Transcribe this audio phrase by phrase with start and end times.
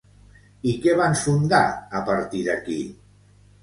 [0.71, 1.63] I què van fundar,
[2.03, 2.83] a partir d'aquí?